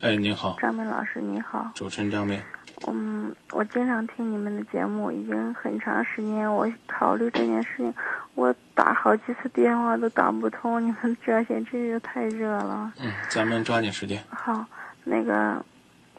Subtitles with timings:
[0.00, 1.70] 哎，您好，张明老师，你好。
[1.74, 2.38] 主持人张明。
[2.86, 6.52] 嗯，我经常听你们的节目，已经很长时间。
[6.54, 7.94] 我考虑这件事情，
[8.34, 12.92] 我打好几次电话都打不通，你们热线真是太热了。
[13.00, 14.22] 嗯，咱们抓紧时间。
[14.28, 14.66] 好，
[15.02, 15.64] 那个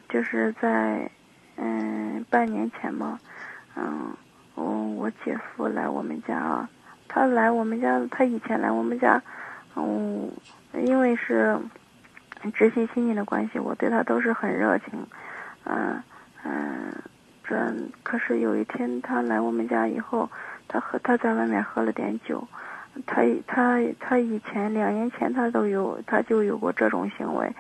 [0.10, 1.08] 就是在
[1.58, 3.20] 嗯半年前吧，
[3.76, 4.12] 嗯，
[4.56, 6.68] 我我姐夫来我们家啊，
[7.08, 9.22] 他来我们家，他以前来我们家，
[9.76, 10.32] 嗯，
[10.74, 11.56] 因为是
[12.54, 15.06] 直系亲戚的关系，我对他都是很热情，
[15.66, 16.02] 嗯。
[16.50, 16.94] 嗯，
[17.44, 20.30] 这可是有一天他来我们家以后，
[20.66, 22.48] 他喝他在外面喝了点酒，
[23.06, 27.54] 他他他以前两年前他都有他就有过这种行为，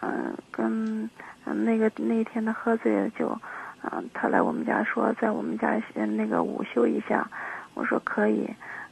[0.00, 1.08] 嗯，跟
[1.44, 3.38] 那个那天他喝醉了酒，
[3.82, 7.30] 嗯，他来我们家说在我们家那个午休一下，
[7.74, 8.48] 我说可以，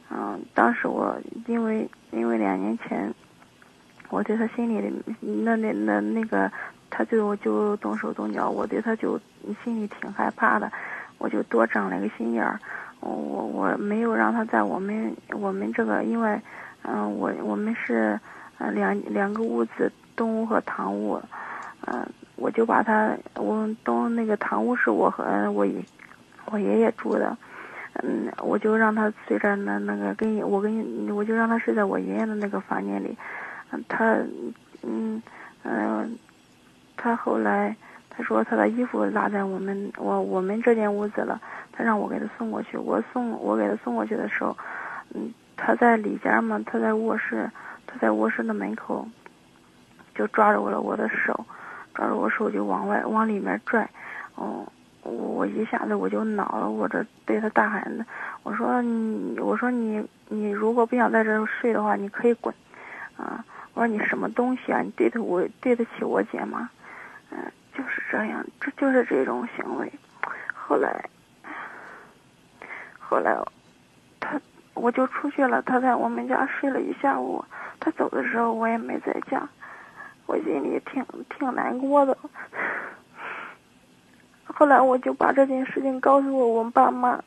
[0.09, 3.13] 嗯，当时我因为因为两年前，
[4.13, 4.75] 我对他心里
[5.19, 6.51] 那那那那个。
[6.95, 9.19] 他就就动手动脚，我对他就
[9.63, 10.71] 心里挺害怕的，
[11.17, 12.59] 我就多长了个心眼儿，
[12.99, 16.39] 我我没有让他在我们我们这个，因为，
[16.83, 18.19] 嗯，我我们是，
[18.59, 21.19] 呃两两个屋子，东屋和堂屋，
[21.87, 25.83] 嗯，我就把他，我东那个堂屋是我和我爷
[26.45, 27.35] 我爷爷住的，
[28.03, 33.17] 嗯，我就让他随着那那个跟我跟我就让他睡在我爷爷的那个房间里，
[33.87, 34.17] 他，
[34.83, 35.21] 嗯
[35.63, 36.17] 嗯。
[36.95, 37.75] 他后来
[38.09, 41.41] 他说他的衣服落在我们我我们这间屋子了，
[41.73, 42.77] 他让我给他送过去。
[42.77, 44.55] 我送我给他送过去的时候，
[45.13, 47.49] 嗯，他在里间嘛，他在卧室，
[47.85, 49.05] 他在卧室的门口，
[50.15, 51.45] 就抓着我了我的手，
[51.93, 53.89] 抓着我手就往外往里面拽，
[54.35, 54.65] 哦，
[55.01, 58.05] 我一下子我就恼了，我这对他大喊的，
[58.43, 62.53] 我说你我说你你如果不想在这睡的话，你可以滚，
[63.17, 63.43] 啊，
[63.73, 64.81] 我说你什么东西啊？
[64.81, 66.69] 你对得我对得起我姐吗？
[67.31, 69.91] 嗯，就是这样，这就是这种行为。
[70.53, 71.09] 后来，
[72.99, 73.35] 后来，
[74.19, 74.39] 他
[74.75, 77.43] 我就出去了，他在我们家睡了一下午。
[77.79, 79.41] 他走的时候，我也没在家，
[80.25, 82.17] 我心里挺挺难过的。
[84.45, 87.21] 后来我就把这件事情告诉我我爸妈。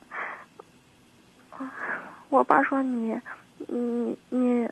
[2.28, 3.20] 我爸说：“你，
[3.68, 4.68] 你，你，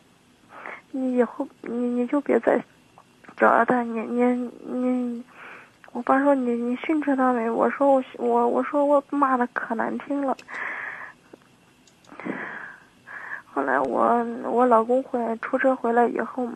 [0.95, 2.63] 你以后你你就别再。”
[3.37, 4.23] 找了他，你你
[4.65, 5.25] 你，
[5.91, 7.51] 我爸说你你训斥他没？
[7.51, 10.37] 我说我我我说我骂的可难听了。
[13.47, 16.49] 后来我我老公回来出车回来以后，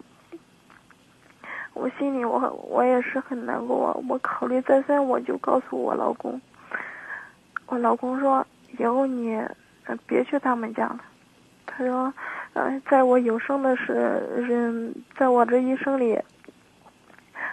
[1.74, 4.00] 我心里我我也是很难过。
[4.08, 6.40] 我考虑再三，我就告诉我老公，
[7.66, 8.46] 我老公说
[8.78, 9.42] 以后你
[10.06, 11.00] 别去他们家了。
[11.66, 12.14] 他说，
[12.88, 13.92] 在我有生的是
[14.36, 16.18] 人，在我这一生里。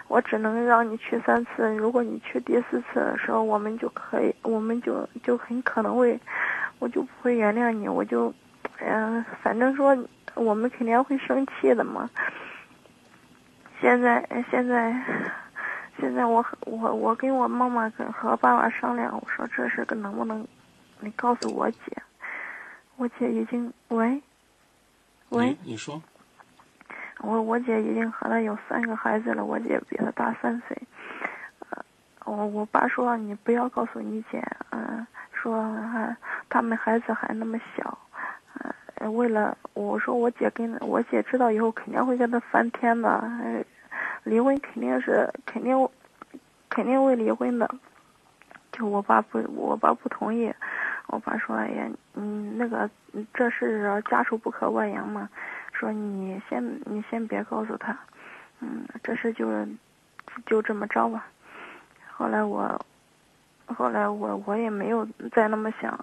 [0.08, 6.16] 我只能让你去三次，如果你去第四次的时候，我们就可以，我们就就很可能会，
[6.78, 8.32] 我就不会原谅你，我就，
[8.78, 9.98] 嗯，反正说
[10.34, 12.08] 我们肯定会生气的嘛。
[13.80, 14.94] 现在现在
[15.98, 20.46] 现在我我我跟我妈妈跟和爸爸商量，我说这事个能不能
[21.00, 22.02] 你告诉我姐，
[22.96, 24.22] 我姐已经喂
[25.30, 26.00] 喂，你说。
[27.20, 30.76] 我我姐已经和他有三个孩子了，我姐比他大三岁。
[31.70, 31.84] 呃，
[32.24, 36.16] 我我爸说你不要告诉你姐，嗯，说还
[36.48, 37.98] 他们孩子还那么小，
[38.96, 43.64] 呃，为了我说我姐跟我姐知道以后肯定会跟他翻天的，
[44.22, 45.88] 离婚肯定是肯定
[46.68, 47.68] 肯定会离婚的。
[48.72, 50.52] 就我爸不我爸不同意，
[51.08, 52.88] 我爸说哎呀，嗯，那个
[53.32, 55.28] 这是家丑不可外扬嘛。
[55.72, 57.94] 说你先你先别告诉他，
[58.60, 59.46] 嗯，这事就
[60.46, 61.26] 就这么着吧。
[62.10, 62.80] 后来我，
[63.66, 65.98] 后来我我也没有再那么想，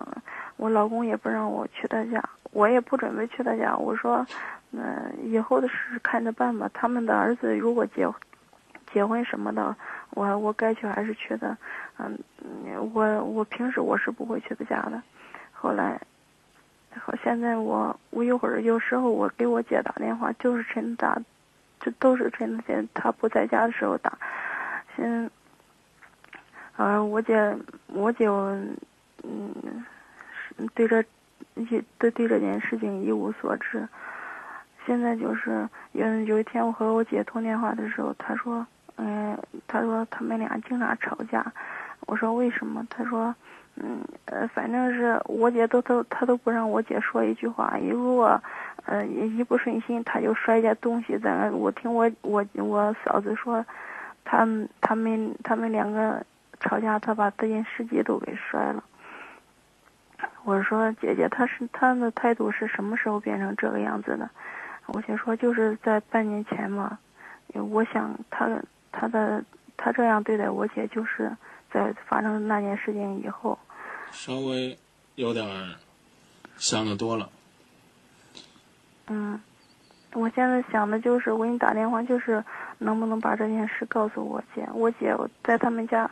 [0.58, 3.76] 我老公也不让我去他家，我也不准备去他家。
[3.76, 4.24] 我说，
[4.72, 6.70] 嗯，以后的事看着办吧。
[6.72, 8.08] 他们的儿子如果结
[8.94, 9.76] 结婚什么的，
[10.12, 11.58] 我我该去还是去的。
[11.98, 12.18] 嗯，
[12.94, 15.02] 我我平时我是不会去他家的。
[15.52, 16.00] 后来。
[16.96, 21.20] 好，现在我我一会儿有时候我给我姐打电话，就是趁打，
[21.80, 24.16] 这都是趁现她不在家的时候打。
[24.96, 25.32] 先，
[26.76, 27.58] 啊，我姐
[27.88, 29.84] 我姐，嗯，
[30.76, 31.04] 对这
[31.56, 31.66] 一
[31.98, 33.90] 对对这件事情一无所知。
[34.86, 38.68] 现在就是有有一天我和我姐通电话的时候，她说，
[38.98, 39.38] 嗯，
[39.68, 41.46] 他说他们俩经常吵架。
[42.02, 42.86] 我说为什么？
[42.90, 43.34] 他说。
[43.76, 48.40] 嗯，呃，反正是我姐都都她都不让我姐说一句话，如果，
[48.86, 51.50] 呃，一不顺心，他就摔下东西在那。
[51.50, 53.66] 我听我我我嫂子说，
[54.24, 54.48] 他
[54.80, 56.24] 他们他们两个
[56.60, 58.84] 吵架，他把电视机都给摔了。
[60.44, 64.30] 我说姐姐，他是他的态度是什么时候变成这个样子的？
[64.86, 67.00] 我先说就是在半年前嘛。
[67.72, 68.48] 我想他
[68.94, 69.44] 他的
[69.76, 71.36] 他这样对待我姐，就是
[71.70, 73.60] 在发生那件事情以后。
[74.12, 74.78] 稍微
[75.16, 75.46] 有点
[76.56, 77.30] 想的多了。
[79.08, 79.38] 嗯，
[80.14, 82.42] 我现在想的就是我给你打电话，就是
[82.78, 84.66] 能不能把这件事告诉我姐？
[84.74, 85.14] 我姐
[85.44, 86.10] 在他们家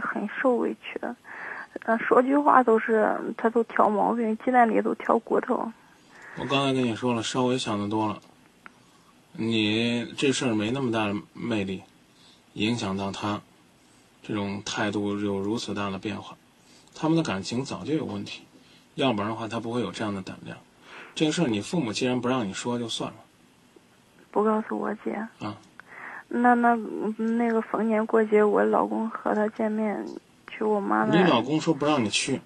[0.00, 1.16] 很受委屈的。
[1.84, 5.72] 呃，说句话都是他都挑毛病，鸡蛋里都挑骨头。
[6.38, 8.20] 我刚才跟你说了，稍微想的多了。
[9.32, 11.82] 你这事儿没那么大的魅力，
[12.58, 13.40] 影响到他，
[14.22, 16.36] 这种态度有如此大的变化，
[16.92, 18.42] 他们的感情早就有问题，
[18.96, 20.58] 要不然的话他不会有这样的胆量。
[21.14, 23.16] 这个事儿你父母既然不让你说，就算了。
[24.32, 25.12] 不告诉我姐。
[25.38, 25.56] 啊。
[26.26, 26.74] 那那
[27.16, 30.04] 那个逢年过节，我老公和他见面。
[30.50, 31.22] 去我妈那。
[31.22, 32.40] 你老公说不让你去，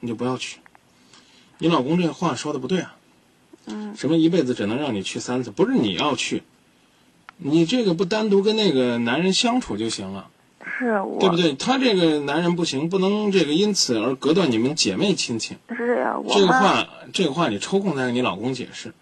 [0.00, 0.60] 你就不要去。
[1.58, 2.94] 你老公这话说的不对啊。
[3.66, 3.96] 嗯。
[3.96, 5.50] 什么一辈子只能让你去三次？
[5.50, 6.42] 不是你要去，
[7.36, 10.28] 你这个不单独跟那个男人相处就行了。
[10.78, 11.18] 是我。
[11.20, 11.54] 对不对？
[11.54, 15.56] 他这个男人不行，不能这个因此而隔断你们姐妹亲情。
[15.76, 16.32] 是呀，我。
[16.34, 18.92] 这个话，这个话你抽空再跟你老公解释。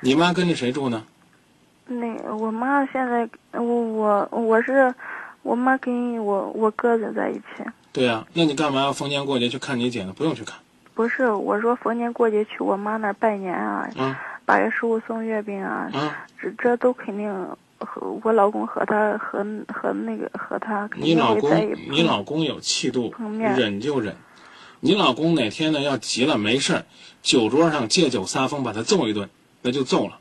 [0.00, 1.04] 你妈跟着谁住呢？
[1.86, 4.94] 那我妈现在，我我我是，
[5.42, 7.64] 我妈跟我我哥哥在一起。
[7.92, 10.12] 对呀，那你干嘛要逢年过节去看你姐呢？
[10.16, 10.56] 不用去看。
[10.94, 13.90] 不是，我说逢年过节去我妈那儿拜年啊，
[14.50, 17.32] 八月十五送月饼啊，这这都肯定
[17.78, 24.16] 和我老公和他和和那个和他肯定会在一你老公有气度，忍就忍。
[24.80, 26.84] 你老公哪天呢要急了没事儿，
[27.22, 29.30] 酒桌上借酒撒疯，把他揍一顿，
[29.62, 30.18] 那就揍了。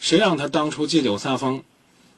[0.00, 1.62] 谁让他当初借酒撒疯，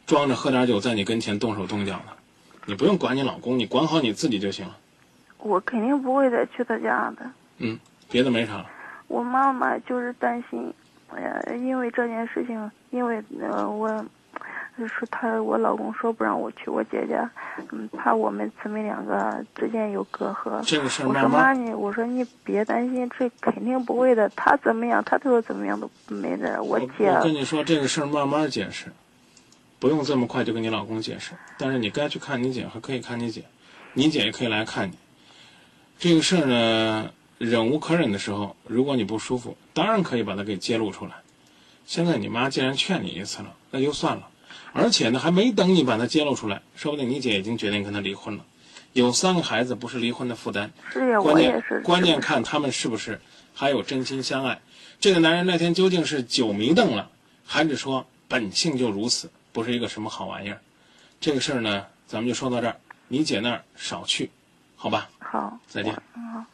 [0.07, 2.17] 装着喝点酒在你跟前动手动脚的？
[2.65, 4.79] 你不用管你老公，你管好你自己就行了。
[5.37, 7.31] 我肯定不会再去他家的。
[7.59, 7.79] 嗯，
[8.11, 8.67] 别的没啥了。
[9.09, 10.73] 我妈妈就是担心，
[11.17, 13.89] 呃，因为这件事情，因为呃，我
[14.79, 17.31] 说他我老公说不让我去我姐家，
[17.71, 20.63] 嗯，怕我们姊妹两个之间有隔阂。
[20.65, 24.29] 这个事我说妈你，我说你别担心，这肯定不会的。
[24.31, 26.63] 他怎么样，他都说怎么样都没的。
[26.63, 28.87] 我姐，我跟你说这个事儿慢慢解释。
[29.79, 33.45] 不用这么快就跟你老公解释，但是你该去看你姐，还可以看你姐，
[33.95, 34.97] 你姐也可以来看你。
[35.99, 37.11] 这个事儿呢，
[37.45, 41.15] 忍无可忍的时候，如果你不舒服，当然可以把它给揭露出来。
[41.87, 44.29] 现在你妈既然劝你一次了，那就算了。
[44.73, 48.45] 而且呢，还没等你把它揭露出来，说不定你姐已经决定跟他离婚了。
[48.93, 53.21] 有三个孩子不是离婚的负担，是呀，关键是关键看他们是不是
[53.53, 54.61] 还有真心相爱。
[55.01, 57.11] 这个男人那天究竟是酒迷瞪了，
[57.45, 59.29] 还是说本性就如此？
[59.53, 60.61] 不是一个什么好玩意儿，
[61.21, 62.77] 这个事儿呢，咱们就说到这儿。
[63.09, 64.31] 你姐那儿少去，
[64.77, 65.11] 好吧？
[65.19, 65.93] 好，再见。
[65.93, 66.45] 好。